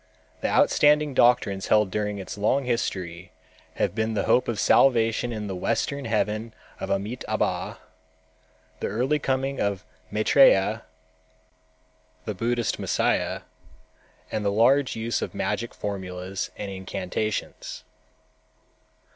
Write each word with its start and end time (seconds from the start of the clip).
The 0.39 0.47
outstanding 0.49 1.13
doctrines 1.13 1.67
held 1.67 1.91
during 1.91 2.17
its 2.17 2.35
long 2.35 2.65
history 2.65 3.31
have 3.75 3.93
been 3.93 4.15
the 4.15 4.23
hope 4.23 4.47
of 4.47 4.59
salvation 4.59 5.31
in 5.31 5.45
the 5.45 5.55
Western 5.55 6.05
Heaven 6.05 6.55
of 6.79 6.89
Amitâbha, 6.89 7.77
the 8.79 8.87
early 8.87 9.19
coming 9.19 9.59
of 9.61 9.85
Maitrêya, 10.11 10.81
the 12.25 12.33
Buddhist 12.33 12.79
Messiah, 12.79 13.41
and 14.31 14.43
the 14.43 14.51
large 14.51 14.95
use 14.95 15.21
of 15.21 15.35
magic 15.35 15.71
formulas 15.71 16.49
and 16.57 16.71
incantations. 16.71 17.83